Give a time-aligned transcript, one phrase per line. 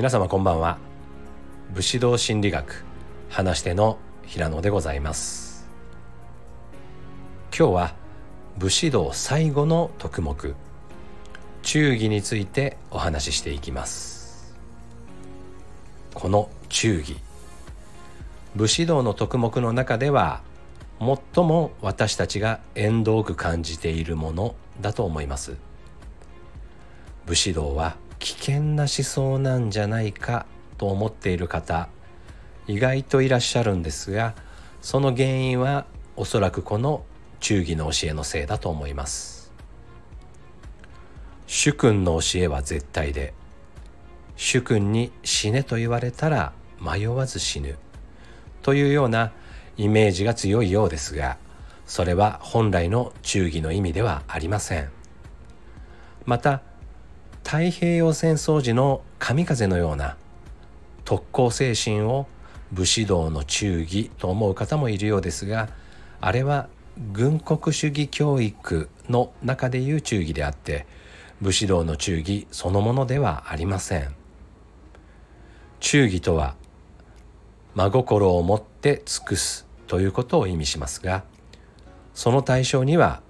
[0.00, 0.78] 皆様こんばんは。
[1.74, 2.86] 武士道心理学
[3.28, 5.68] 話し手の平野でございます。
[7.54, 7.94] 今日は
[8.56, 10.54] 武士道最後の徳目
[11.60, 14.56] 忠義についてお話ししていきます。
[16.14, 17.18] この忠義
[18.56, 20.40] 武士道の徳目の中では
[20.98, 25.58] 最も私たちが縁遠く感じているものだと思います。
[27.26, 30.46] 武士道は危険な思想なんじゃないか
[30.78, 31.88] と思っている方
[32.66, 34.34] 意外といらっしゃるんですが
[34.80, 37.04] その原因はおそらくこの
[37.40, 39.52] 忠義の教えのせいだと思います。
[41.46, 43.34] 主君の教えは絶対で
[44.36, 47.76] 主君に死ねと言われたら迷わず死ぬ
[48.62, 49.32] というような
[49.76, 51.38] イメージが強いようですが
[51.86, 54.90] それは本来の忠義の意味ではありません。
[56.24, 56.62] また
[57.44, 60.16] 太平洋戦争時の神風のような
[61.04, 62.26] 特攻精神を
[62.72, 65.68] 武士道の忠義と思う方もいるようですが
[66.20, 66.68] あれは
[67.12, 70.86] 軍国主義教育の中でいう忠義であって
[71.40, 74.14] 武士道の忠義そのものではありません。
[75.80, 76.54] 忠義とは
[77.74, 81.24] 真心を持って尽くすということを意味しますが
[82.14, 83.22] その対象には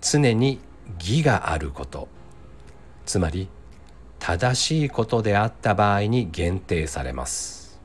[0.00, 0.58] 常に
[0.98, 2.08] 義があること。
[3.04, 3.48] つまり
[4.18, 7.80] 正しいことであった場合に限定されます。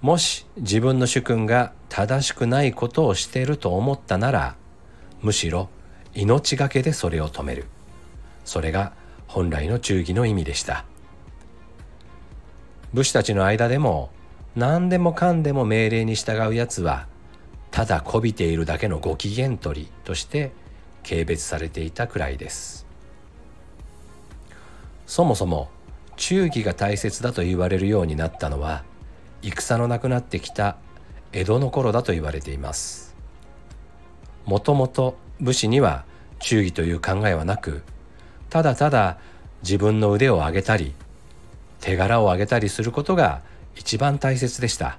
[0.00, 4.56] もし自分の主君が正しくないことをしていると思ったなら
[5.20, 5.68] むしろ
[6.14, 7.66] 命がけでそれを止める。
[8.44, 8.92] それが
[9.26, 10.84] 本来の忠義の意味でした。
[12.94, 14.10] 武士たちの間でも
[14.54, 17.08] 何でもかんでも命令に従うやつは
[17.70, 20.52] ただこびているだけのご機嫌取りとして
[21.06, 22.85] 軽蔑されていたくらいです。
[25.06, 25.68] そもそも
[26.16, 28.84] 忠義が大切だと言われるようになったのは
[29.42, 30.76] 戦のなくなってきた
[31.32, 33.14] 江戸の頃だと言われています。
[34.44, 36.04] もともと武士には
[36.38, 37.82] 忠義という考えはなく
[38.48, 39.18] ただただ
[39.62, 40.94] 自分の腕を上げたり
[41.80, 43.42] 手柄を上げたりすることが
[43.74, 44.98] 一番大切でした。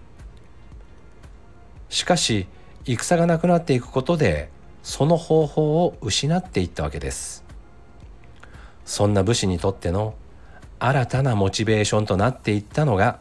[1.90, 2.48] しかし
[2.86, 4.50] 戦がなくなっていくことで
[4.84, 7.47] その方法を失っていったわけです。
[8.88, 10.16] そんな武士にとっての
[10.80, 13.20] 新たなモチベーションとなっていったのが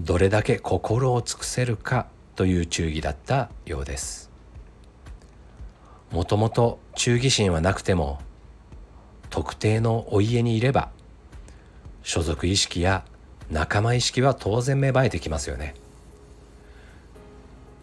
[0.00, 4.30] どれだけ心を尽くせるかという忠義だったようです。
[6.10, 8.20] もともと忠義心はなくても
[9.28, 10.88] 特定のお家にいれば
[12.02, 13.04] 所属意識や
[13.50, 15.74] 仲間意識は当然芽生えてきますよね。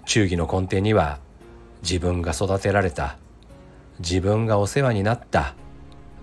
[0.06, 1.19] 忠義の根底には
[1.84, 3.18] 自分が育てられた
[4.00, 5.53] 自分がお世話になった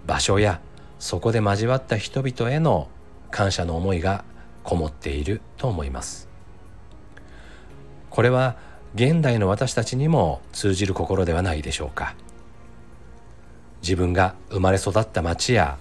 [0.04, 0.60] 場所や
[1.00, 2.88] そこで交わった人々への
[3.30, 4.22] 感謝の思いが
[4.62, 6.28] こもっていると思います。
[8.10, 8.56] これは
[8.94, 12.14] 現代の私たちにも通じる心ではないでしょうか。
[13.82, 15.78] 自分が生まれ育った町や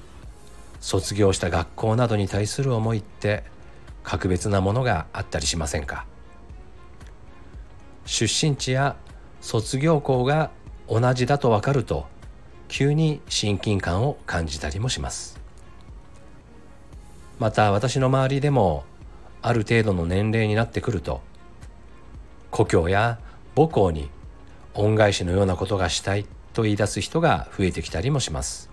[0.79, 3.43] 卒業した学校などに対する思いって
[4.03, 6.05] 格別なものがあったりしませんか。
[8.05, 8.95] 出身地や
[9.41, 10.49] 卒業校が
[10.87, 12.07] 同じだと分かると
[12.69, 15.37] 急に親近感を感じたりもします。
[17.39, 18.85] また私の周りでも
[19.41, 21.21] ある程度の年齢になってくると
[22.51, 23.19] 故郷や
[23.55, 24.09] 母校に
[24.73, 28.69] 恩返しのようなことがしたいと言い出す人が増えてきたりもします。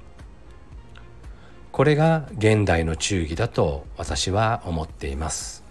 [1.72, 5.62] これが現代の忠義だと私は思っています。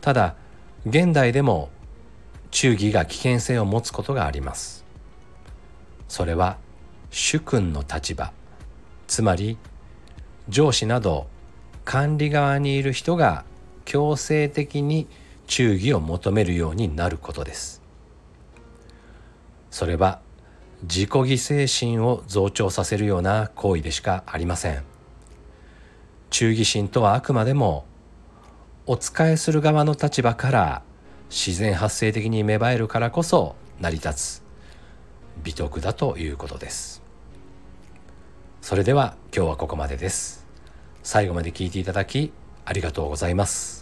[0.00, 0.36] ただ
[0.86, 1.70] 現代でも
[2.50, 4.84] 忠義が危険性を持つことがあります。
[6.06, 6.58] それは
[7.14, 8.32] 主君の立場。
[9.06, 9.58] つまり
[10.48, 11.26] 上司など
[11.84, 13.44] 管理側にいる人が
[13.84, 15.06] 強制的に
[15.46, 17.82] 忠義を求めるようになることです。
[19.70, 20.22] それは
[20.84, 24.82] 自己犠牲心を増長させるような行為でしかありません。
[26.30, 27.84] 忠義心とはあくまでも
[28.86, 30.82] お仕えする側の立場から
[31.28, 34.42] 自然発生的に芽生えるからこそ成り立つ
[35.44, 37.01] 美徳だということです。
[38.62, 40.46] それでは今日はここまでです。
[41.02, 42.32] 最後まで聞いていただき
[42.64, 43.81] ありがとうございます。